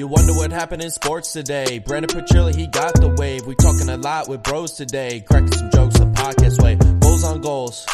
you 0.00 0.06
wonder 0.06 0.32
what 0.32 0.50
happened 0.50 0.82
in 0.82 0.90
sports 0.90 1.30
today, 1.34 1.78
Brendan 1.78 2.08
Petrilli, 2.08 2.56
he 2.56 2.66
got 2.66 2.94
the 2.94 3.14
wave. 3.18 3.46
We 3.46 3.54
talking 3.54 3.90
a 3.90 3.98
lot 3.98 4.28
with 4.28 4.42
bros 4.42 4.72
today, 4.72 5.20
cracking 5.20 5.52
some 5.52 5.70
jokes 5.70 5.98
the 5.98 6.06
podcast 6.06 6.62
way. 6.62 6.76
Goals 7.00 7.22
on 7.22 7.42
goals, 7.42 7.86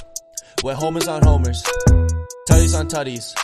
with 0.62 0.77
homers 0.77 1.08
on 1.08 1.24
homers, 1.24 1.64
tutties 2.48 2.79
on 2.79 2.87
tutties, 2.87 3.34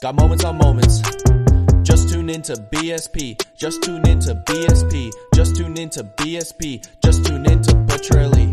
got 0.00 0.16
moments 0.16 0.42
on 0.42 0.58
moments. 0.58 1.00
Just 1.84 2.12
tune 2.12 2.28
into 2.28 2.54
BSP, 2.54 3.40
just 3.54 3.84
tune 3.84 4.04
into 4.08 4.34
BSP, 4.34 5.12
just 5.36 5.54
tune 5.54 5.78
into 5.78 6.02
BSP, 6.02 6.84
just 7.04 7.24
tune 7.24 7.46
into 7.46 7.72
Petrilli. 7.86 8.51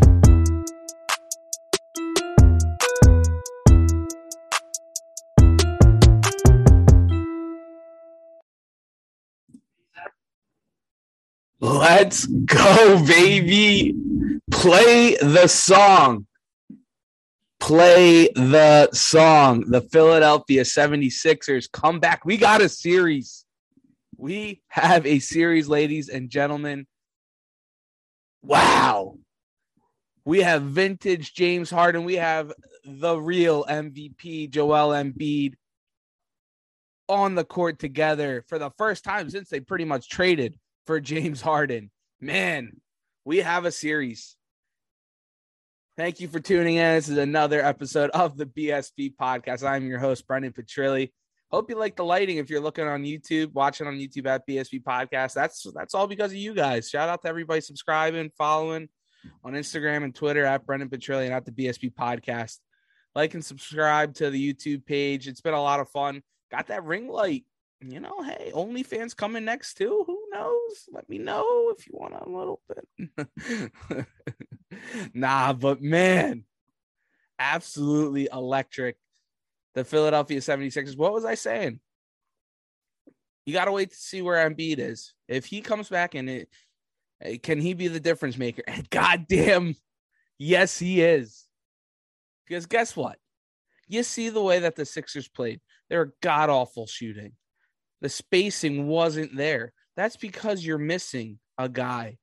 Let's 11.80 12.26
go, 12.26 13.02
baby. 13.06 13.94
Play 14.50 15.16
the 15.16 15.46
song. 15.46 16.26
Play 17.58 18.28
the 18.34 18.90
song. 18.92 19.64
The 19.66 19.80
Philadelphia 19.80 20.64
76ers 20.64 21.72
come 21.72 21.98
back. 21.98 22.26
We 22.26 22.36
got 22.36 22.60
a 22.60 22.68
series. 22.68 23.46
We 24.18 24.60
have 24.68 25.06
a 25.06 25.20
series, 25.20 25.68
ladies 25.68 26.10
and 26.10 26.28
gentlemen. 26.28 26.86
Wow. 28.42 29.14
We 30.26 30.40
have 30.40 30.60
vintage 30.60 31.32
James 31.32 31.70
Harden. 31.70 32.04
We 32.04 32.16
have 32.16 32.52
the 32.84 33.16
real 33.16 33.64
MVP, 33.64 34.50
Joel 34.50 34.90
Embiid, 34.90 35.54
on 37.08 37.36
the 37.36 37.44
court 37.44 37.78
together 37.78 38.44
for 38.48 38.58
the 38.58 38.70
first 38.76 39.02
time 39.02 39.30
since 39.30 39.48
they 39.48 39.60
pretty 39.60 39.86
much 39.86 40.10
traded 40.10 40.58
for 40.90 40.98
James 40.98 41.40
Harden. 41.40 41.88
Man, 42.20 42.80
we 43.24 43.36
have 43.36 43.64
a 43.64 43.70
series. 43.70 44.34
Thank 45.96 46.18
you 46.18 46.26
for 46.26 46.40
tuning 46.40 46.74
in. 46.74 46.96
This 46.96 47.08
is 47.08 47.16
another 47.16 47.64
episode 47.64 48.10
of 48.10 48.36
the 48.36 48.46
BSB 48.46 49.14
podcast. 49.14 49.62
I'm 49.62 49.86
your 49.86 50.00
host, 50.00 50.26
Brendan 50.26 50.52
Petrilli. 50.52 51.12
Hope 51.52 51.70
you 51.70 51.78
like 51.78 51.94
the 51.94 52.04
lighting. 52.04 52.38
If 52.38 52.50
you're 52.50 52.60
looking 52.60 52.88
on 52.88 53.04
YouTube, 53.04 53.52
watching 53.52 53.86
on 53.86 54.00
YouTube 54.00 54.26
at 54.26 54.44
BSB 54.48 54.82
Podcast, 54.82 55.34
that's 55.34 55.64
that's 55.72 55.94
all 55.94 56.08
because 56.08 56.32
of 56.32 56.38
you 56.38 56.54
guys. 56.54 56.88
Shout 56.88 57.08
out 57.08 57.22
to 57.22 57.28
everybody 57.28 57.60
subscribing, 57.60 58.32
following 58.36 58.88
on 59.44 59.52
Instagram 59.52 60.02
and 60.02 60.12
Twitter 60.12 60.44
at 60.44 60.66
Brendan 60.66 60.88
Petrilli 60.88 61.26
and 61.26 61.34
at 61.34 61.44
the 61.44 61.52
BSB 61.52 61.94
Podcast. 61.94 62.58
Like 63.14 63.34
and 63.34 63.44
subscribe 63.44 64.14
to 64.14 64.28
the 64.28 64.52
YouTube 64.52 64.84
page. 64.86 65.28
It's 65.28 65.40
been 65.40 65.54
a 65.54 65.62
lot 65.62 65.78
of 65.78 65.88
fun. 65.90 66.24
Got 66.50 66.66
that 66.66 66.82
ring 66.82 67.06
light 67.06 67.44
you 67.82 68.00
know, 68.00 68.22
hey, 68.22 68.52
OnlyFans 68.54 69.16
coming 69.16 69.44
next 69.44 69.74
too. 69.74 70.04
Who 70.06 70.18
knows? 70.32 70.88
Let 70.92 71.08
me 71.08 71.18
know 71.18 71.74
if 71.76 71.86
you 71.86 71.94
want 71.94 72.14
a 72.14 72.28
little 72.28 72.60
bit. 72.68 74.06
nah, 75.14 75.52
but 75.54 75.80
man, 75.80 76.44
absolutely 77.38 78.28
electric. 78.32 78.96
The 79.74 79.84
Philadelphia 79.84 80.40
76ers. 80.40 80.96
What 80.96 81.12
was 81.12 81.24
I 81.24 81.36
saying? 81.36 81.80
You 83.46 83.52
got 83.52 83.66
to 83.66 83.72
wait 83.72 83.90
to 83.90 83.96
see 83.96 84.20
where 84.20 84.48
Embiid 84.48 84.78
is. 84.78 85.14
If 85.28 85.46
he 85.46 85.60
comes 85.60 85.88
back 85.88 86.14
and 86.14 86.28
it, 86.28 86.48
eh, 87.22 87.36
can 87.42 87.60
he 87.60 87.74
be 87.74 87.88
the 87.88 88.00
difference 88.00 88.36
maker? 88.36 88.62
And 88.66 88.90
goddamn, 88.90 89.76
yes, 90.38 90.78
he 90.78 91.00
is. 91.00 91.46
Because 92.46 92.66
guess 92.66 92.96
what? 92.96 93.16
You 93.86 94.02
see 94.02 94.28
the 94.28 94.42
way 94.42 94.58
that 94.58 94.76
the 94.76 94.84
Sixers 94.84 95.28
played. 95.28 95.60
They're 95.88 96.14
god 96.20 96.50
awful 96.50 96.86
shooting 96.86 97.32
the 98.00 98.08
spacing 98.08 98.86
wasn't 98.86 99.36
there. 99.36 99.72
That's 99.96 100.16
because 100.16 100.64
you're 100.64 100.78
missing 100.78 101.38
a 101.58 101.68
guy 101.68 102.18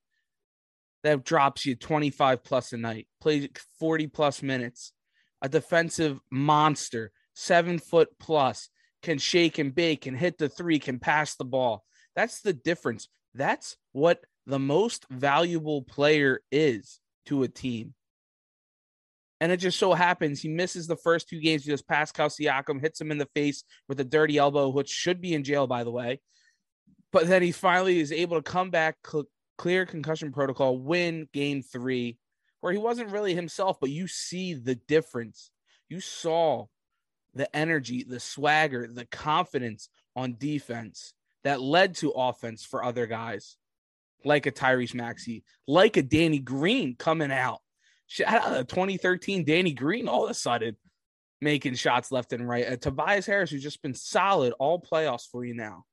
that 1.04 1.24
drops 1.24 1.66
you 1.66 1.76
25 1.76 2.44
plus 2.44 2.74
a 2.74 2.78
night, 2.78 3.08
plays 3.22 3.48
40 3.80 4.08
plus 4.08 4.42
minutes, 4.42 4.94
a 5.42 5.50
defensive 5.50 6.20
monster, 6.32 7.12
seven 7.34 7.80
foot 7.80 8.10
plus, 8.20 8.70
can 9.04 9.20
shake 9.20 9.60
and 9.60 9.74
bake, 9.74 10.02
can 10.02 10.16
hit 10.16 10.38
the 10.38 10.50
three, 10.50 10.80
can 10.80 11.00
pass 11.00 11.36
the 11.36 11.46
ball. 11.46 11.84
That's 12.16 12.42
the 12.42 12.54
difference. 12.54 13.08
That's 13.36 13.78
what 13.92 14.22
the 14.48 14.60
most 14.60 15.06
valuable 15.10 15.84
player 15.84 16.42
is 16.52 17.00
to 17.28 17.44
a 17.44 17.48
team. 17.48 17.94
And 19.40 19.52
it 19.52 19.58
just 19.58 19.78
so 19.78 19.94
happens 19.94 20.42
he 20.42 20.50
misses 20.50 20.88
the 20.88 20.96
first 20.96 21.30
two 21.30 21.40
games 21.40 21.64
because 21.64 21.82
Pascal 21.82 22.30
Siakam 22.30 22.82
hits 22.82 23.00
him 23.00 23.12
in 23.12 23.18
the 23.18 23.30
face 23.36 23.64
with 23.88 24.00
a 24.00 24.04
dirty 24.04 24.38
elbow, 24.38 24.70
which 24.70 24.90
should 24.90 25.22
be 25.22 25.34
in 25.34 25.44
jail, 25.44 25.68
by 25.68 25.84
the 25.84 25.92
way. 25.92 26.20
But 27.12 27.28
then 27.28 27.42
he 27.42 27.52
finally 27.52 28.00
is 28.00 28.12
able 28.12 28.38
to 28.38 28.44
come 28.44 28.70
back, 28.70 28.98
cl- 29.06 29.26
clear 29.58 29.86
concussion 29.86 30.32
protocol, 30.32 30.78
win 30.78 31.28
game 31.34 31.62
three, 31.62 32.18
where 32.62 32.74
he 32.74 32.80
wasn't 32.80 33.12
really 33.12 33.36
himself, 33.36 33.78
but 33.80 33.92
you 33.92 34.08
see 34.08 34.54
the 34.54 34.76
difference. 34.76 35.52
You 35.88 36.00
saw 36.00 36.66
the 37.34 37.56
energy, 37.56 38.04
the 38.04 38.20
swagger, 38.20 38.88
the 38.88 39.06
confidence 39.06 39.90
on 40.16 40.36
defense 40.38 41.14
that 41.44 41.62
led 41.62 41.96
to 41.98 42.10
offense 42.10 42.66
for 42.66 42.84
other 42.84 43.06
guys 43.06 43.56
like 44.26 44.48
a 44.48 44.52
Tyrese 44.52 44.96
Maxey, 44.96 45.44
like 45.68 45.96
a 45.96 46.02
Danny 46.02 46.40
Green 46.40 46.96
coming 46.96 47.32
out 47.32 47.60
Shout 48.08 48.34
out 48.34 48.54
to 48.56 48.64
2013 48.64 49.44
Danny 49.44 49.74
Green 49.74 50.08
all 50.08 50.26
of 50.26 50.32
a 50.32 50.34
sudden 50.34 50.76
making 51.42 51.76
shots 51.76 52.12
left 52.12 52.34
and 52.34 52.48
right. 52.48 52.66
And 52.66 52.82
Tobias 52.82 53.26
Harris, 53.26 53.52
who's 53.52 53.64
just 53.64 53.82
been 53.82 53.94
solid 53.94 54.54
all 54.60 54.82
playoffs 54.82 55.30
for 55.30 55.46
you 55.46 55.54
now. 55.54 55.86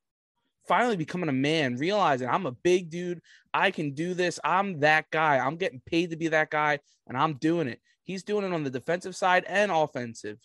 Finally 0.66 0.96
becoming 0.96 1.28
a 1.28 1.32
man, 1.32 1.76
realizing 1.76 2.28
I'm 2.28 2.46
a 2.46 2.52
big 2.52 2.88
dude. 2.88 3.20
I 3.52 3.70
can 3.70 3.92
do 3.92 4.14
this. 4.14 4.40
I'm 4.42 4.80
that 4.80 5.10
guy. 5.10 5.38
I'm 5.38 5.56
getting 5.56 5.82
paid 5.84 6.10
to 6.10 6.16
be 6.16 6.28
that 6.28 6.50
guy, 6.50 6.78
and 7.06 7.18
I'm 7.18 7.34
doing 7.34 7.68
it. 7.68 7.80
He's 8.02 8.22
doing 8.22 8.44
it 8.44 8.52
on 8.54 8.64
the 8.64 8.70
defensive 8.70 9.14
side 9.14 9.44
and 9.46 9.70
offensive. 9.70 10.38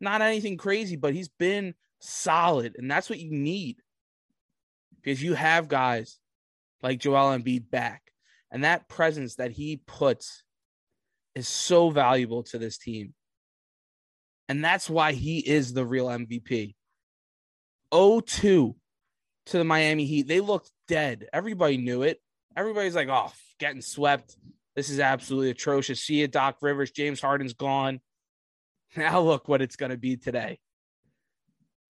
Not 0.00 0.20
anything 0.20 0.58
crazy, 0.58 0.96
but 0.96 1.14
he's 1.14 1.28
been 1.28 1.74
solid, 2.00 2.76
and 2.76 2.90
that's 2.90 3.08
what 3.08 3.18
you 3.18 3.30
need 3.30 3.80
because 4.96 5.22
you 5.22 5.32
have 5.32 5.68
guys 5.68 6.18
like 6.82 7.00
Joel 7.00 7.38
Embiid 7.38 7.70
back, 7.70 8.02
and 8.50 8.64
that 8.64 8.88
presence 8.88 9.36
that 9.36 9.52
he 9.52 9.80
puts 9.86 10.42
is 11.34 11.48
so 11.48 11.90
valuable 11.90 12.42
to 12.44 12.58
this 12.58 12.78
team. 12.78 13.14
And 14.48 14.64
that's 14.64 14.88
why 14.88 15.12
he 15.12 15.38
is 15.38 15.72
the 15.72 15.84
real 15.84 16.06
MVP. 16.06 16.74
0 17.94 18.20
2 18.20 18.76
to 19.46 19.58
the 19.58 19.64
Miami 19.64 20.04
Heat. 20.04 20.28
They 20.28 20.40
looked 20.40 20.70
dead. 20.88 21.26
Everybody 21.32 21.76
knew 21.76 22.02
it. 22.02 22.20
Everybody's 22.56 22.94
like, 22.94 23.08
oh, 23.08 23.32
getting 23.58 23.82
swept. 23.82 24.36
This 24.74 24.90
is 24.90 25.00
absolutely 25.00 25.50
atrocious. 25.50 26.00
See 26.00 26.22
it, 26.22 26.32
Doc 26.32 26.56
Rivers. 26.60 26.90
James 26.90 27.20
Harden's 27.20 27.54
gone. 27.54 28.00
Now 28.96 29.20
look 29.20 29.48
what 29.48 29.60
it's 29.60 29.76
going 29.76 29.90
to 29.90 29.98
be 29.98 30.16
today. 30.16 30.58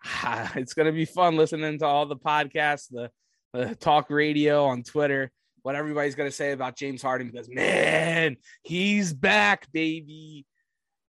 It's 0.56 0.74
going 0.74 0.86
to 0.86 0.92
be 0.92 1.04
fun 1.04 1.36
listening 1.36 1.78
to 1.78 1.86
all 1.86 2.06
the 2.06 2.16
podcasts, 2.16 2.88
the, 2.90 3.10
the 3.52 3.76
talk 3.76 4.10
radio 4.10 4.64
on 4.64 4.82
Twitter 4.82 5.30
what 5.68 5.76
everybody's 5.76 6.14
going 6.14 6.30
to 6.30 6.34
say 6.34 6.52
about 6.52 6.78
James 6.78 7.02
Harden 7.02 7.28
because, 7.28 7.46
man, 7.50 8.38
he's 8.62 9.12
back, 9.12 9.70
baby. 9.70 10.46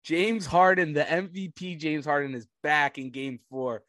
James 0.04 0.46
Harden, 0.46 0.92
the 0.92 1.06
MVP 1.06 1.78
James 1.78 2.06
Harden, 2.06 2.36
is 2.36 2.46
back 2.62 2.98
in 2.98 3.10
game 3.10 3.40
four. 3.50 3.84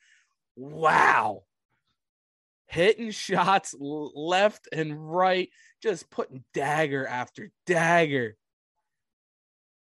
Wow. 0.55 1.43
Hitting 2.69 3.11
shots 3.11 3.75
left 3.81 4.69
and 4.73 5.13
right, 5.13 5.49
just 5.83 6.09
putting 6.09 6.45
dagger 6.55 7.05
after 7.05 7.51
dagger. 7.67 8.37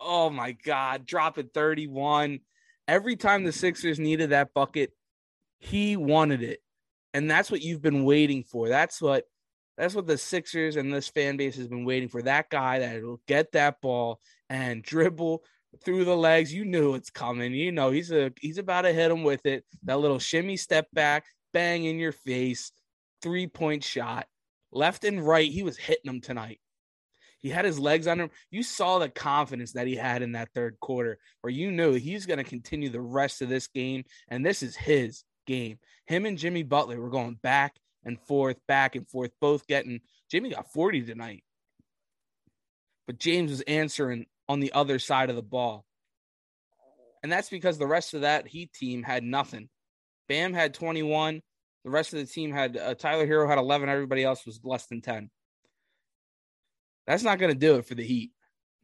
Oh 0.01 0.31
my 0.31 0.53
God, 0.53 1.05
dropping 1.05 1.51
31. 1.53 2.41
Every 2.89 3.17
time 3.17 3.45
the 3.45 3.53
Sixers 3.53 3.99
needed 3.99 4.31
that 4.31 4.55
bucket, 4.55 4.93
he 5.59 5.99
wanted 5.99 6.43
it. 6.43 6.61
And 7.13 7.31
that's 7.31 7.51
what 7.51 7.61
you've 7.61 7.83
been 7.83 8.05
waiting 8.05 8.45
for. 8.45 8.71
That's 8.71 9.03
what 9.03 9.25
that's 9.77 9.95
what 9.95 10.07
the 10.07 10.19
Sixers 10.19 10.77
and 10.77 10.93
this 10.93 11.09
fan 11.09 11.37
base 11.37 11.57
has 11.57 11.69
been 11.69 11.85
waiting 11.85 12.09
for. 12.09 12.23
That 12.23 12.51
guy 12.51 12.81
that 12.81 13.03
will 13.03 13.21
get 13.27 13.53
that 13.53 13.81
ball 13.81 14.21
and 14.49 14.83
dribble 14.83 15.43
through 15.85 16.05
the 16.05 16.17
legs. 16.17 16.53
You 16.53 16.65
knew 16.65 16.95
it's 16.95 17.11
coming. 17.11 17.55
You 17.55 17.73
know 17.73 17.91
he's 17.91 18.13
a 18.13 18.33
he's 18.41 18.59
about 18.59 18.83
to 18.83 18.93
hit 18.93 19.11
him 19.11 19.23
with 19.23 19.47
it. 19.47 19.65
That 19.85 20.01
little 20.01 20.19
shimmy 20.19 20.57
step 20.57 20.89
back, 20.93 21.25
bang 21.53 21.85
in 21.85 21.99
your 21.99 22.13
face, 22.13 22.73
three 23.23 23.47
point 23.47 23.85
shot, 23.85 24.27
left 24.73 25.05
and 25.05 25.27
right. 25.27 25.51
He 25.51 25.63
was 25.63 25.79
hitting 25.79 26.11
them 26.11 26.21
tonight. 26.21 26.61
He 27.39 27.49
had 27.49 27.65
his 27.65 27.79
legs 27.79 28.07
on 28.07 28.21
him. 28.21 28.31
You 28.51 28.63
saw 28.63 28.99
the 28.99 29.09
confidence 29.09 29.73
that 29.73 29.87
he 29.87 29.97
had 29.97 30.21
in 30.21 30.33
that 30.33 30.51
third 30.55 30.79
quarter, 30.79 31.19
where 31.41 31.53
you 31.53 31.71
knew 31.71 31.95
he's 31.95 32.27
going 32.27 32.39
to 32.39 32.45
continue 32.45 32.91
the 32.91 33.01
rest 33.01 33.41
of 33.41 33.49
this 33.49 33.67
game, 33.67 34.05
and 34.29 34.45
this 34.45 34.63
is 34.63 34.77
his 34.77 35.25
game. 35.47 35.79
Him 36.07 36.27
and 36.27 36.37
Jimmy 36.37 36.65
Butler 36.65 37.01
were 37.01 37.09
going 37.09 37.39
back 37.43 37.77
and 38.05 38.21
forth, 38.21 38.57
back 38.67 38.97
and 38.97 39.09
forth, 39.09 39.31
both 39.41 39.67
getting. 39.67 40.01
Jimmy 40.31 40.51
got 40.51 40.73
40 40.73 41.03
tonight, 41.03 41.45
but 43.07 43.19
James 43.19 43.51
was 43.51 43.61
answering 43.63 44.27
on 44.49 44.61
the 44.61 44.73
other 44.73 44.99
side 44.99 45.31
of 45.31 45.37
the 45.37 45.43
ball. 45.43 45.85
And 47.23 47.31
that's 47.31 47.51
because 47.51 47.79
the 47.79 47.87
rest 47.87 48.15
of 48.15 48.23
that 48.23 48.49
Heat 48.49 48.73
team 48.73 49.03
had 49.03 49.23
nothing. 49.23 49.69
Bam 50.29 50.55
had 50.55 50.75
21, 50.75 51.43
The 51.85 51.91
rest 51.91 52.13
of 52.15 52.21
the 52.21 52.27
team 52.27 52.53
had 52.53 52.77
uh, 52.77 52.95
Tyler 52.95 53.27
Herro 53.27 53.49
had 53.49 53.59
11. 53.59 53.89
Everybody 53.89 54.25
else 54.25 54.47
was 54.47 54.61
less 54.65 54.87
than 54.87 55.03
10. 55.03 55.31
That's 57.07 57.23
not 57.23 57.39
going 57.39 57.53
to 57.53 57.59
do 57.59 57.77
it 57.77 57.87
for 57.87 57.95
the 57.95 58.05
Heat. 58.05 58.33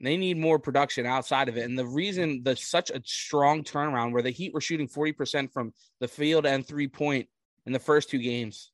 They 0.00 0.16
need 0.16 0.36
more 0.36 0.58
production 0.58 1.06
outside 1.06 1.48
of 1.48 1.56
it. 1.56 1.64
And 1.64 1.78
the 1.78 1.86
reason 1.86 2.42
the 2.42 2.54
such 2.54 2.90
a 2.90 3.00
strong 3.04 3.64
turnaround 3.64 4.12
where 4.12 4.22
the 4.22 4.30
Heat 4.30 4.52
were 4.52 4.60
shooting 4.60 4.88
40% 4.88 5.52
from 5.52 5.72
the 6.00 6.08
field 6.08 6.44
and 6.44 6.66
three 6.66 6.88
point 6.88 7.28
in 7.64 7.72
the 7.72 7.78
first 7.78 8.10
two 8.10 8.18
games 8.18 8.72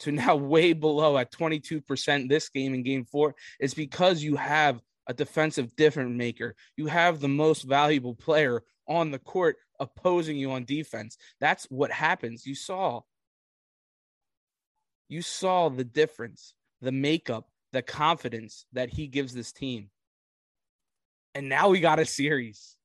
to 0.00 0.12
now 0.12 0.36
way 0.54 0.72
below 0.72 1.18
at 1.18 1.32
22% 1.32 2.28
this 2.28 2.48
game 2.48 2.74
in 2.74 2.82
game 2.82 3.04
four 3.04 3.34
is 3.60 3.74
because 3.74 4.22
you 4.22 4.36
have 4.36 4.80
a 5.06 5.14
defensive 5.14 5.74
different 5.74 6.16
maker. 6.16 6.54
You 6.76 6.86
have 6.86 7.20
the 7.20 7.28
most 7.28 7.62
valuable 7.62 8.14
player 8.14 8.62
on 8.86 9.10
the 9.10 9.18
court 9.18 9.56
opposing 9.80 10.36
you 10.36 10.52
on 10.52 10.64
defense. 10.64 11.16
That's 11.40 11.64
what 11.64 11.90
happens. 11.90 12.46
You 12.46 12.54
saw 12.54 13.02
you 15.08 15.22
saw 15.22 15.70
the 15.70 15.84
difference, 15.84 16.52
the 16.82 16.92
makeup, 16.92 17.48
the 17.72 17.82
confidence 17.82 18.66
that 18.72 18.90
he 18.90 19.06
gives 19.06 19.32
this 19.32 19.52
team. 19.52 19.90
And 21.34 21.48
now 21.48 21.70
we 21.70 21.80
got 21.80 21.98
a 21.98 22.04
series. 22.04 22.76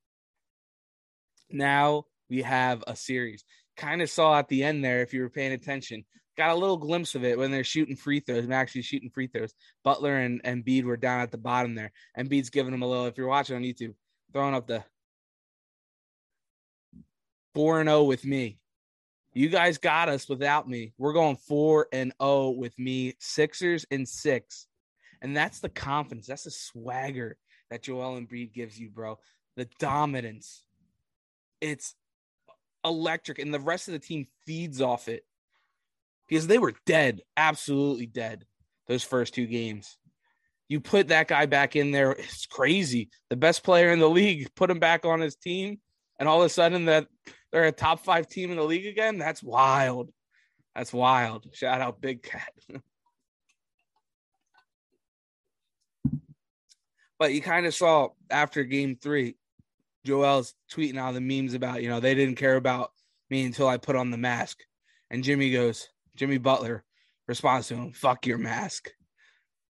Now 1.50 2.06
we 2.30 2.42
have 2.44 2.84
a 2.88 2.96
series. 2.96 3.44
Kind 3.76 4.02
of 4.02 4.10
saw 4.10 4.40
at 4.40 4.48
the 4.48 4.64
end 4.64 4.84
there, 4.84 5.02
if 5.02 5.14
you 5.14 5.22
were 5.22 5.30
paying 5.30 5.52
attention, 5.52 6.06
got 6.38 6.52
a 6.52 6.56
little 6.56 6.78
glimpse 6.78 7.16
of 7.16 7.24
it 7.24 7.38
when 7.38 7.52
they're 7.52 7.64
shooting 7.64 7.96
free 7.96 8.20
throws 8.20 8.44
and 8.44 8.54
actually 8.54 8.82
shooting 8.82 9.10
free 9.10 9.28
throws. 9.28 9.54
Butler 9.84 10.18
and, 10.18 10.42
and 10.44 10.66
Bede 10.66 10.86
were 10.86 10.98
down 10.98 11.22
at 11.22 11.32
the 11.32 11.38
bottom 11.38 11.76
there. 11.76 11.92
And 12.16 12.30
Bede's 12.30 12.50
giving 12.50 12.72
them 12.72 12.82
a 12.82 12.88
little, 12.88 13.06
if 13.06 13.18
you're 13.18 13.28
watching 13.28 13.56
on 13.56 13.64
YouTube, 13.64 13.94
throwing 14.32 14.56
up 14.56 14.68
the 14.68 14.84
4 17.54 17.82
and 17.82 17.90
0 17.90 18.04
with 18.04 18.26
me. 18.26 18.58
You 19.34 19.50
guys 19.50 19.78
got 19.78 20.10
us 20.10 20.30
without 20.30 20.68
me. 20.68 20.94
We're 20.98 21.14
going 21.14 21.38
4 21.38 21.88
and 21.92 22.14
0 22.22 22.50
with 22.52 22.78
me. 22.78 23.14
Sixers 23.20 23.86
and 23.92 24.08
6. 24.08 24.68
And 25.22 25.36
that's 25.36 25.60
the 25.60 25.70
confidence. 25.70 26.28
That's 26.28 26.44
the 26.44 26.52
swagger 26.52 27.38
that 27.70 27.84
Joel 27.84 28.18
and 28.18 28.30
Embiid 28.30 28.54
gives 28.54 28.80
you, 28.80 28.90
bro. 28.90 29.20
The 29.56 29.68
dominance. 29.80 30.64
It's 31.62 31.96
electric 32.84 33.40
and 33.40 33.54
the 33.54 33.60
rest 33.60 33.88
of 33.88 33.94
the 33.94 34.00
team 34.00 34.28
feeds 34.46 34.82
off 34.82 35.08
it. 35.08 35.24
Because 36.34 36.48
they 36.48 36.58
were 36.58 36.74
dead, 36.88 37.22
absolutely 37.38 38.08
dead 38.08 38.44
those 38.88 39.04
first 39.04 39.36
two 39.36 39.46
games. 39.46 40.00
You 40.68 40.80
put 40.80 41.10
that 41.10 41.28
guy 41.28 41.46
back 41.46 41.76
in 41.76 41.92
there, 41.92 42.14
it's 42.14 42.48
crazy. 42.48 43.12
The 43.30 43.36
best 43.36 43.64
player 43.64 43.92
in 43.92 44.00
the 44.00 44.10
league, 44.10 44.48
put 44.56 44.72
him 44.72 44.80
back 44.80 45.06
on 45.06 45.20
his 45.20 45.36
team, 45.36 45.80
and 46.18 46.28
all 46.28 46.42
of 46.42 46.48
a 46.48 46.50
sudden 46.50 46.86
that 46.86 47.06
they're 47.52 47.66
a 47.66 47.72
top 47.72 48.04
five 48.04 48.28
team 48.28 48.50
in 48.50 48.58
the 48.58 48.64
league 48.64 48.88
again. 48.88 49.20
That's 49.20 49.44
wild. 49.44 50.10
That's 50.76 50.92
wild. 50.92 51.46
Shout 51.54 51.82
out 51.82 52.02
Big 52.02 52.24
Cat. 52.24 52.52
but 57.20 57.32
you 57.32 57.44
kind 57.44 57.68
of 57.68 57.76
saw 57.76 58.08
after 58.32 58.64
game 58.64 58.98
three, 59.00 59.36
Joel's 60.04 60.56
tweeting 60.72 61.00
all 61.00 61.14
the 61.14 61.22
memes 61.22 61.54
about, 61.54 61.84
you 61.84 61.90
know, 61.90 62.00
they 62.00 62.16
didn't 62.16 62.38
care 62.38 62.56
about 62.56 62.90
me 63.30 63.46
until 63.46 63.68
I 63.68 63.78
put 63.78 63.96
on 63.96 64.10
the 64.10 64.18
mask. 64.18 64.58
And 65.12 65.24
Jimmy 65.24 65.52
goes, 65.52 65.90
Jimmy 66.16 66.38
Butler 66.38 66.84
responds 67.28 67.68
to 67.68 67.76
him, 67.76 67.92
fuck 67.92 68.26
your 68.26 68.38
mask. 68.38 68.92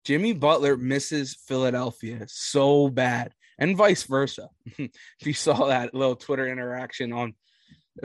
Jimmy 0.05 0.33
Butler 0.33 0.77
misses 0.77 1.37
Philadelphia 1.47 2.25
so 2.27 2.89
bad, 2.89 3.33
and 3.57 3.75
vice 3.75 4.03
versa. 4.03 4.49
if 4.65 4.91
you 5.25 5.33
saw 5.33 5.67
that 5.67 5.93
little 5.93 6.15
Twitter 6.15 6.47
interaction 6.47 7.11
on 7.11 7.33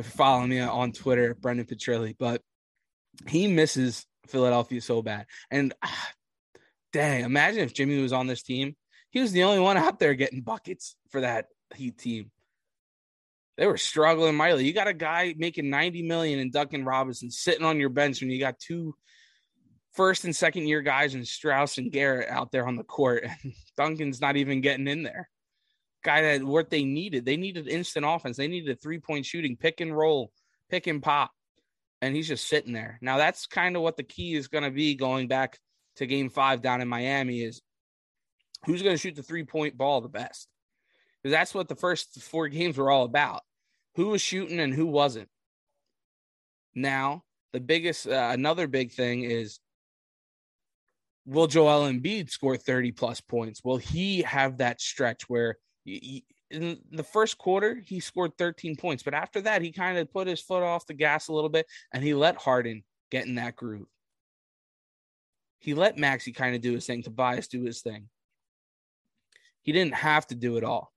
follow 0.03 0.47
me 0.47 0.59
on 0.59 0.93
Twitter, 0.93 1.35
Brendan 1.35 1.67
Petrilli, 1.67 2.17
but 2.19 2.41
he 3.29 3.47
misses 3.47 4.07
Philadelphia 4.27 4.81
so 4.81 5.03
bad. 5.03 5.27
And 5.51 5.75
ah, 5.83 6.13
dang, 6.93 7.25
imagine 7.25 7.61
if 7.61 7.75
Jimmy 7.75 8.01
was 8.01 8.13
on 8.13 8.27
this 8.27 8.43
team. 8.43 8.75
He 9.11 9.21
was 9.21 9.33
the 9.33 9.43
only 9.43 9.61
one 9.61 9.77
out 9.77 9.99
there 9.99 10.15
getting 10.15 10.41
buckets 10.41 10.97
for 11.11 11.21
that 11.21 11.47
Heat 11.75 11.99
team. 11.99 12.31
They 13.57 13.67
were 13.67 13.77
struggling 13.77 14.35
mightily. 14.35 14.65
You 14.65 14.73
got 14.73 14.89
a 14.89 14.95
guy 14.95 15.35
making 15.37 15.69
90 15.69 16.03
million 16.03 16.39
in 16.39 16.51
Duncan 16.51 16.85
Robinson 16.85 17.31
sitting 17.31 17.67
on 17.67 17.79
your 17.79 17.91
bench 17.91 18.21
when 18.21 18.31
you 18.31 18.41
got 18.41 18.59
two 18.59 18.95
first 19.93 20.25
and 20.25 20.35
second 20.35 20.67
year 20.67 20.81
guys 20.81 21.15
and 21.15 21.25
Strus 21.25 21.77
and 21.77 21.93
Garrett 21.93 22.31
out 22.31 22.51
there 22.51 22.67
on 22.67 22.77
the 22.77 22.85
court. 22.85 23.25
And 23.25 23.53
Duncan's 23.77 24.21
not 24.21 24.37
even 24.37 24.63
getting 24.63 24.89
in 24.89 25.03
there 25.03 25.29
guy 26.03 26.23
that 26.23 26.45
what 26.45 26.71
they 26.71 26.85
needed. 26.85 27.25
They 27.25 27.37
needed 27.37 27.69
instant 27.69 28.05
offense. 28.07 28.37
They 28.37 28.49
needed 28.49 28.81
three 28.81 28.99
point 28.99 29.25
shooting, 29.25 29.57
pick 29.57 29.81
and 29.81 29.97
roll, 29.97 30.33
pick 30.71 30.87
and 30.87 31.03
pop. 31.03 31.31
And 32.01 32.17
he's 32.17 32.29
just 32.29 32.49
sitting 32.49 32.73
there. 32.73 32.99
Now 33.01 33.17
that's 33.17 33.47
kind 33.47 33.77
of 33.77 33.83
what 33.83 33.97
the 33.97 34.03
key 34.03 34.35
is 34.35 34.49
going 34.49 34.65
to 34.65 34.71
be 34.71 34.95
going 34.95 35.29
back 35.29 35.59
to 35.97 36.07
game 36.07 36.31
five 36.31 36.63
down 36.63 36.81
in 36.81 36.89
Miami 36.89 37.43
is 37.43 37.63
who's 38.67 38.83
going 38.83 38.95
to 38.95 39.01
shoot 39.01 39.15
the 39.15 39.23
three 39.23 39.45
point 39.45 39.77
ball 39.77 40.01
the 40.01 40.09
best? 40.09 40.49
Because 41.23 41.33
that's 41.33 41.55
what 41.55 41.69
the 41.69 41.77
first 41.77 42.21
four 42.23 42.49
games 42.49 42.77
were 42.77 42.91
all 42.91 43.05
about. 43.05 43.43
Who 43.97 44.09
was 44.09 44.23
shooting 44.23 44.59
and 44.59 44.75
who 44.75 44.87
wasn't. 44.87 45.29
Now, 46.75 47.23
the 47.53 47.61
biggest, 47.61 48.07
uh, 48.07 48.31
another 48.33 48.67
big 48.67 48.93
thing 48.93 49.23
is 49.25 49.61
will 51.27 51.47
Joel 51.47 51.89
Embiid 51.89 52.31
score 52.31 52.57
30 52.57 52.93
plus 52.93 53.21
points? 53.21 53.63
Will 53.63 53.77
he 53.77 54.23
have 54.23 54.59
that 54.59 54.81
stretch 54.81 55.29
where 55.29 55.59
in 56.53 56.79
the 56.91 57.03
first 57.03 57.39
quarter, 57.39 57.81
he 57.85 58.01
scored 58.01 58.37
13 58.37 58.77
points, 58.77 59.03
but 59.03 59.15
after 59.15 59.41
that, 59.43 59.63
he 59.63 59.73
kind 59.73 59.99
of 59.99 60.13
put 60.13 60.27
his 60.27 60.41
foot 60.41 60.63
off 60.63 60.87
the 60.87 60.95
gas 60.95 61.29
a 61.29 61.33
little 61.33 61.51
bit 61.51 61.67
and 61.93 62.03
he 62.03 62.15
let 62.15 62.37
Harden 62.37 62.85
get 63.11 63.27
in 63.27 63.37
that 63.37 63.57
groove. 63.57 63.87
He 65.59 65.75
let 65.75 65.97
Maxey 65.97 66.33
kind 66.33 66.55
of 66.55 66.61
do 66.61 66.73
his 66.73 66.87
thing, 66.87 67.03
Tobias 67.03 67.49
do 67.49 67.63
his 67.63 67.81
thing. 67.81 68.09
He 69.63 69.73
didn't 69.73 69.95
have 69.95 70.27
to 70.29 70.35
do 70.35 70.57
it 70.57 70.65
all. 70.65 70.93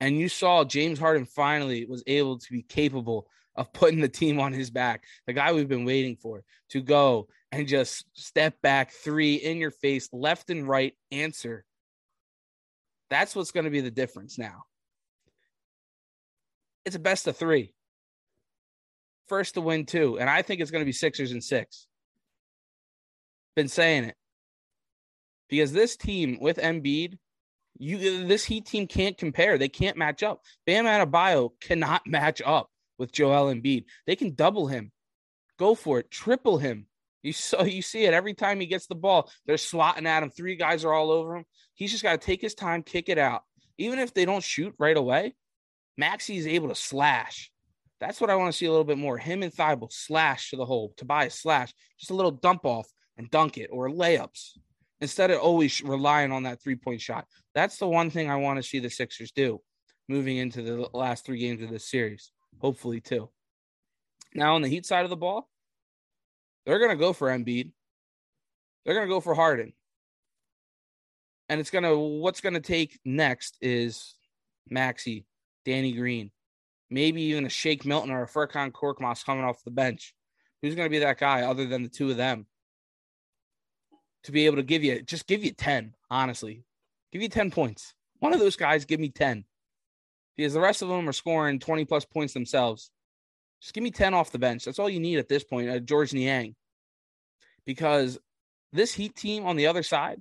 And 0.00 0.18
you 0.18 0.28
saw 0.28 0.64
James 0.64 0.98
Harden 0.98 1.24
finally 1.24 1.86
was 1.86 2.02
able 2.06 2.38
to 2.38 2.52
be 2.52 2.62
capable 2.62 3.26
of 3.54 3.72
putting 3.72 4.00
the 4.00 4.08
team 4.08 4.38
on 4.38 4.52
his 4.52 4.70
back, 4.70 5.04
the 5.26 5.32
guy 5.32 5.52
we've 5.52 5.68
been 5.68 5.86
waiting 5.86 6.16
for 6.16 6.44
to 6.70 6.82
go 6.82 7.28
and 7.52 7.66
just 7.66 8.04
step 8.12 8.60
back 8.60 8.90
three 8.90 9.36
in 9.36 9.56
your 9.56 9.70
face, 9.70 10.10
left 10.12 10.50
and 10.50 10.68
right 10.68 10.94
answer 11.10 11.64
that's 13.08 13.36
what's 13.36 13.52
going 13.52 13.64
to 13.64 13.70
be 13.70 13.80
the 13.80 13.90
difference 13.90 14.38
now. 14.38 14.64
It's 16.84 16.96
a 16.96 17.00
best 17.00 17.26
of 17.26 17.36
three. 17.36 17.72
First 19.28 19.54
to 19.54 19.60
win 19.60 19.86
two. 19.86 20.18
And 20.18 20.30
I 20.30 20.42
think 20.42 20.60
it's 20.60 20.70
going 20.70 20.82
to 20.82 20.86
be 20.86 20.92
Sixers 20.92 21.32
and 21.32 21.42
six. 21.42 21.86
Been 23.54 23.68
saying 23.68 24.04
it. 24.04 24.16
Because 25.48 25.72
this 25.72 25.96
team 25.96 26.38
with 26.40 26.58
Embiid, 26.58 27.18
you 27.78 28.26
this 28.26 28.44
Heat 28.44 28.66
team 28.66 28.86
can't 28.86 29.16
compare. 29.16 29.58
They 29.58 29.68
can't 29.68 29.96
match 29.96 30.22
up. 30.22 30.42
Bam 30.66 30.84
Adebayo 30.84 31.50
cannot 31.60 32.02
match 32.06 32.42
up 32.44 32.70
with 32.98 33.12
Joel 33.12 33.52
Embiid. 33.52 33.84
They 34.06 34.16
can 34.16 34.34
double 34.34 34.66
him, 34.66 34.92
go 35.58 35.74
for 35.74 35.98
it, 35.98 36.10
triple 36.10 36.58
him. 36.58 36.86
You 37.22 37.32
saw 37.32 37.64
you 37.64 37.82
see 37.82 38.04
it 38.04 38.14
every 38.14 38.34
time 38.34 38.60
he 38.60 38.66
gets 38.66 38.86
the 38.86 38.94
ball. 38.94 39.30
They're 39.46 39.58
swatting 39.58 40.06
at 40.06 40.22
him. 40.22 40.30
Three 40.30 40.56
guys 40.56 40.84
are 40.84 40.92
all 40.92 41.10
over 41.10 41.36
him. 41.36 41.44
He's 41.74 41.90
just 41.90 42.02
got 42.02 42.20
to 42.20 42.24
take 42.24 42.40
his 42.40 42.54
time, 42.54 42.82
kick 42.82 43.08
it 43.08 43.18
out. 43.18 43.42
Even 43.78 43.98
if 43.98 44.14
they 44.14 44.24
don't 44.24 44.44
shoot 44.44 44.74
right 44.78 44.96
away, 44.96 45.34
Maxey 45.96 46.36
is 46.36 46.46
able 46.46 46.68
to 46.68 46.74
slash. 46.74 47.50
That's 48.00 48.20
what 48.20 48.30
I 48.30 48.36
want 48.36 48.52
to 48.52 48.56
see 48.56 48.66
a 48.66 48.70
little 48.70 48.84
bit 48.84 48.98
more. 48.98 49.18
Him 49.18 49.42
and 49.42 49.52
Thybulle 49.52 49.92
slash 49.92 50.50
to 50.50 50.56
the 50.56 50.64
hole. 50.64 50.92
Tobias 50.96 51.34
slash, 51.34 51.72
just 51.98 52.10
a 52.10 52.14
little 52.14 52.30
dump 52.30 52.64
off 52.64 52.86
and 53.16 53.30
dunk 53.30 53.58
it 53.58 53.70
or 53.72 53.88
layups 53.88 54.52
instead 55.00 55.30
of 55.30 55.40
always 55.40 55.82
relying 55.82 56.32
on 56.32 56.44
that 56.44 56.62
three 56.62 56.76
point 56.76 57.00
shot. 57.00 57.26
That's 57.54 57.78
the 57.78 57.88
one 57.88 58.10
thing 58.10 58.30
I 58.30 58.36
want 58.36 58.58
to 58.58 58.62
see 58.62 58.78
the 58.78 58.90
Sixers 58.90 59.32
do 59.32 59.60
moving 60.08 60.36
into 60.36 60.62
the 60.62 60.88
last 60.92 61.24
three 61.24 61.38
games 61.38 61.62
of 61.62 61.70
this 61.70 61.88
series. 61.88 62.30
Hopefully, 62.60 63.00
too. 63.00 63.28
Now, 64.34 64.54
on 64.54 64.62
the 64.62 64.68
Heat 64.68 64.86
side 64.86 65.04
of 65.04 65.10
the 65.10 65.16
ball, 65.16 65.48
they're 66.64 66.78
going 66.78 66.90
to 66.90 66.96
go 66.96 67.12
for 67.12 67.28
Embiid. 67.28 67.70
They're 68.84 68.94
going 68.94 69.06
to 69.06 69.12
go 69.12 69.20
for 69.20 69.34
Harden. 69.34 69.72
And 71.48 71.60
it's 71.60 71.70
going 71.70 71.84
to, 71.84 71.96
what's 71.96 72.40
going 72.40 72.54
to 72.54 72.60
take 72.60 72.98
next 73.04 73.56
is 73.60 74.14
Maxey, 74.68 75.26
Danny 75.64 75.92
Green, 75.92 76.30
maybe 76.90 77.22
even 77.22 77.46
a 77.46 77.50
Shake 77.50 77.84
Milton 77.84 78.10
or 78.10 78.22
a 78.22 78.28
Furkan 78.28 78.72
Korkmaz 78.72 79.24
coming 79.24 79.44
off 79.44 79.64
the 79.64 79.70
bench. 79.70 80.14
Who's 80.62 80.74
going 80.74 80.86
to 80.86 80.90
be 80.90 81.00
that 81.00 81.18
guy 81.18 81.42
other 81.42 81.66
than 81.66 81.82
the 81.82 81.88
two 81.88 82.10
of 82.10 82.16
them 82.16 82.46
to 84.26 84.32
be 84.32 84.46
able 84.46 84.56
to 84.56 84.62
give 84.62 84.82
you, 84.82 85.02
just 85.02 85.26
give 85.26 85.44
you 85.44 85.52
10, 85.52 85.94
honestly. 86.10 86.64
Give 87.12 87.22
you 87.22 87.28
10 87.28 87.52
points. 87.52 87.94
One 88.18 88.34
of 88.34 88.40
those 88.40 88.56
guys, 88.56 88.84
give 88.84 88.98
me 88.98 89.08
10 89.08 89.44
because 90.36 90.52
the 90.52 90.60
rest 90.60 90.82
of 90.82 90.88
them 90.88 91.08
are 91.08 91.12
scoring 91.12 91.60
20 91.60 91.84
plus 91.84 92.04
points 92.04 92.34
themselves. 92.34 92.90
Just 93.60 93.72
give 93.72 93.84
me 93.84 93.92
10 93.92 94.14
off 94.14 94.32
the 94.32 94.38
bench. 94.38 94.64
That's 94.64 94.80
all 94.80 94.90
you 94.90 95.00
need 95.00 95.18
at 95.18 95.28
this 95.28 95.44
point, 95.44 95.70
uh, 95.70 95.78
Georges 95.78 96.12
Niang. 96.12 96.56
Because 97.64 98.18
this 98.72 98.92
Heat 98.92 99.14
team 99.14 99.46
on 99.46 99.54
the 99.54 99.68
other 99.68 99.84
side, 99.84 100.20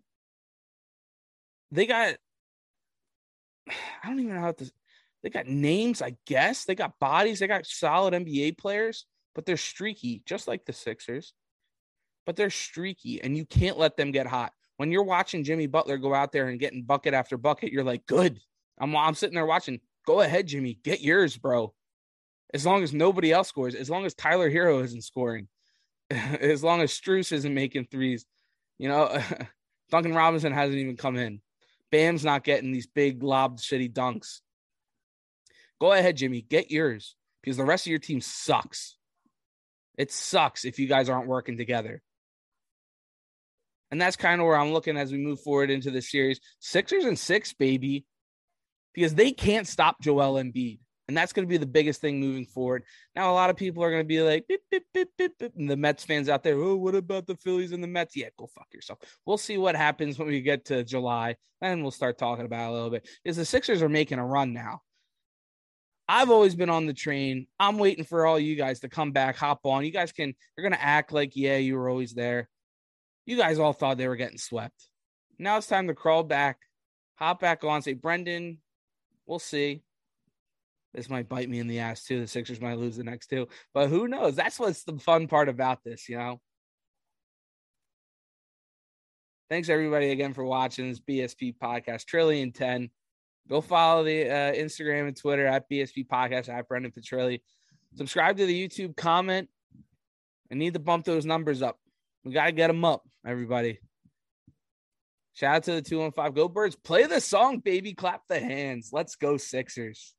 they 1.71 1.87
got, 1.87 2.15
I 3.67 4.07
don't 4.07 4.19
even 4.19 4.35
know 4.35 4.41
how 4.41 4.51
to, 4.51 4.71
they 5.23 5.31
got 5.31 5.47
names, 5.47 6.03
I 6.03 6.15
guess. 6.27 6.65
They 6.65 6.75
got 6.75 6.99
bodies. 6.99 7.39
They 7.39 7.47
got 7.47 7.65
solid 7.65 8.13
NBA 8.13 8.59
players. 8.59 9.07
but 9.33 9.45
they're 9.45 9.57
streaky, 9.57 10.21
just 10.25 10.47
like 10.47 10.63
the 10.65 10.73
Sixers. 10.73 11.33
But 12.25 12.35
they're 12.35 12.49
streaky, 12.49 13.21
and 13.21 13.37
you 13.37 13.45
can't 13.45 13.77
let 13.77 13.97
them 13.97 14.11
get 14.11 14.27
hot. 14.27 14.51
When 14.77 14.91
you're 14.91 15.03
watching 15.03 15.43
Jimmy 15.43 15.67
Butler 15.67 15.97
go 15.97 16.13
out 16.13 16.31
there 16.31 16.47
and 16.47 16.59
getting 16.59 16.83
bucket 16.83 17.13
after 17.13 17.37
bucket, 17.37 17.71
you're 17.71 17.83
like, 17.83 18.05
good. 18.05 18.39
I'm, 18.77 18.95
I'm 18.95 19.15
sitting 19.15 19.35
there 19.35 19.45
watching. 19.45 19.79
Go 20.05 20.21
ahead, 20.21 20.47
Jimmy. 20.47 20.79
Get 20.83 21.01
yours, 21.01 21.37
bro. 21.37 21.73
As 22.53 22.65
long 22.65 22.83
as 22.83 22.93
nobody 22.93 23.31
else 23.31 23.47
scores, 23.47 23.75
as 23.75 23.89
long 23.89 24.05
as 24.05 24.13
Tyler 24.13 24.49
Herro 24.49 24.83
isn't 24.83 25.03
scoring, 25.03 25.47
as 26.09 26.63
long 26.63 26.81
as 26.81 26.91
Strus 26.91 27.31
isn't 27.31 27.53
making 27.53 27.87
threes, 27.89 28.25
you 28.77 28.89
know, 28.89 29.17
Duncan 29.91 30.13
Robinson 30.13 30.51
hasn't 30.53 30.77
even 30.77 30.97
come 30.97 31.15
in. 31.15 31.41
Bam's 31.91 32.25
not 32.25 32.43
getting 32.43 32.71
these 32.71 32.87
big 32.87 33.23
lobbed 33.23 33.59
shitty 33.59 33.93
dunks. 33.93 34.41
Go 35.79 35.91
ahead, 35.91 36.17
Jimmy. 36.17 36.41
Get 36.41 36.71
yours 36.71 37.15
because 37.41 37.57
the 37.57 37.65
rest 37.65 37.85
of 37.85 37.91
your 37.91 37.99
team 37.99 38.21
sucks. 38.21 38.97
It 39.97 40.11
sucks 40.11 40.65
if 40.65 40.79
you 40.79 40.87
guys 40.87 41.09
aren't 41.09 41.27
working 41.27 41.57
together. 41.57 42.01
And 43.91 44.01
that's 44.01 44.15
kind 44.15 44.41
of 44.41 44.47
where 44.47 44.57
I'm 44.57 44.73
looking 44.73 44.97
as 44.97 45.11
we 45.11 45.17
move 45.17 45.41
forward 45.41 45.69
into 45.69 45.91
the 45.91 46.01
series. 46.01 46.39
Sixers 46.59 47.05
and 47.05 47.17
six, 47.17 47.53
baby, 47.53 48.05
because 48.93 49.13
they 49.13 49.31
can't 49.31 49.67
stop 49.67 50.01
Joel 50.01 50.41
Embiid. 50.41 50.79
And 51.07 51.15
that's 51.15 51.33
going 51.33 51.47
to 51.47 51.49
be 51.49 51.57
the 51.57 51.67
biggest 51.67 52.01
thing 52.01 52.19
moving 52.19 52.47
forward. 52.47 52.83
Now, 53.15 53.31
a 53.31 53.35
lot 53.35 53.51
of 53.51 53.55
people 53.55 53.83
are 53.83 53.91
going 53.91 54.01
to 54.01 54.07
be 54.07 54.21
like, 54.21 54.47
beep, 54.47 54.61
beep, 54.71 54.85
beep, 54.91 55.09
beep, 55.17 55.33
beep. 55.37 55.51
and 55.55 55.69
the 55.69 55.77
Mets 55.77 56.03
fans 56.03 56.29
out 56.29 56.41
there, 56.41 56.55
oh, 56.55 56.75
what 56.75 56.95
about 56.95 57.27
the 57.27 57.35
Phillies 57.35 57.73
and 57.73 57.83
the 57.83 57.87
Mets? 57.87 58.15
Yeah, 58.15 58.29
go 58.39 58.47
fuck 58.47 58.67
yourself. 58.73 58.99
We'll 59.23 59.37
see 59.37 59.59
what 59.59 59.75
happens 59.75 60.17
when 60.17 60.29
we 60.29 60.41
get 60.41 60.65
to 60.65 60.83
July, 60.83 61.35
and 61.61 61.83
we'll 61.83 61.91
start 61.91 62.17
talking 62.17 62.45
about 62.45 62.71
a 62.71 62.73
little 62.73 62.89
bit. 62.89 63.07
Because 63.23 63.37
the 63.37 63.45
Sixers 63.45 63.83
are 63.83 63.89
making 63.89 64.17
a 64.17 64.25
run 64.25 64.51
now. 64.51 64.81
I've 66.07 66.31
always 66.31 66.55
been 66.55 66.69
on 66.71 66.87
the 66.87 66.93
train. 66.93 67.47
I'm 67.59 67.77
waiting 67.77 68.03
for 68.03 68.25
all 68.25 68.39
you 68.39 68.55
guys 68.55 68.79
to 68.79 68.89
come 68.89 69.11
back, 69.11 69.35
hop 69.37 69.59
on. 69.65 69.85
You 69.85 69.91
guys 69.91 70.11
can, 70.11 70.33
you're 70.57 70.67
going 70.67 70.77
to 70.77 70.83
act 70.83 71.11
like, 71.11 71.35
yeah, 71.35 71.57
you 71.57 71.75
were 71.75 71.89
always 71.89 72.13
there. 72.13 72.49
You 73.25 73.37
guys 73.37 73.59
all 73.59 73.73
thought 73.73 73.97
they 73.97 74.07
were 74.07 74.15
getting 74.15 74.37
swept. 74.37 74.87
Now 75.39 75.57
it's 75.57 75.67
time 75.67 75.87
to 75.87 75.93
crawl 75.93 76.23
back, 76.23 76.59
hop 77.15 77.39
back 77.39 77.63
on, 77.63 77.81
say, 77.81 77.93
Brendan, 77.93 78.59
we'll 79.25 79.39
see. 79.39 79.81
This 80.93 81.09
might 81.09 81.27
bite 81.27 81.49
me 81.49 81.59
in 81.59 81.67
the 81.67 81.79
ass 81.79 82.05
too. 82.05 82.21
The 82.21 82.27
Sixers 82.27 82.61
might 82.61 82.77
lose 82.77 82.95
the 82.95 83.03
next 83.03 83.27
two, 83.27 83.47
but 83.73 83.89
who 83.89 84.07
knows? 84.07 84.35
That's 84.35 84.59
what's 84.59 84.83
the 84.83 84.97
fun 84.97 85.27
part 85.27 85.49
about 85.49 85.83
this, 85.83 86.07
you 86.07 86.17
know. 86.17 86.39
Thanks 89.49 89.69
everybody 89.69 90.11
again 90.11 90.33
for 90.33 90.43
watching 90.43 90.89
this 90.89 90.99
BSP 90.99 91.55
podcast, 91.57 92.05
Trillion 92.05 92.51
10. 92.51 92.89
Go 93.47 93.61
follow 93.61 94.03
the 94.03 94.27
uh, 94.27 94.53
Instagram 94.53 95.07
and 95.07 95.15
Twitter 95.17 95.45
at 95.45 95.69
BSP 95.69 96.07
podcast 96.07 96.49
at 96.49 96.67
Brendan 96.67 96.91
Petrilli. 96.91 97.41
Subscribe 97.95 98.37
to 98.37 98.45
the 98.45 98.67
YouTube, 98.67 98.95
comment. 98.95 99.49
I 100.51 100.55
need 100.55 100.73
to 100.73 100.79
bump 100.79 101.05
those 101.05 101.25
numbers 101.25 101.61
up. 101.61 101.77
We 102.25 102.33
got 102.33 102.47
to 102.47 102.51
get 102.51 102.67
them 102.67 102.83
up, 102.83 103.03
everybody. 103.25 103.79
Shout 105.33 105.57
out 105.57 105.63
to 105.63 105.73
the 105.73 105.81
215 105.83 106.33
Go 106.33 106.47
Birds. 106.49 106.75
Play 106.75 107.03
the 107.05 107.21
song, 107.21 107.59
baby. 107.59 107.93
Clap 107.93 108.21
the 108.27 108.39
hands. 108.39 108.89
Let's 108.91 109.15
go, 109.15 109.37
Sixers. 109.37 110.14